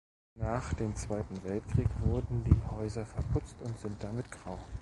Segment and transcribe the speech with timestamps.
[0.39, 4.57] Nach dem Zweiten Weltkrieg wurden die Häuser verputzt und sind damit grau.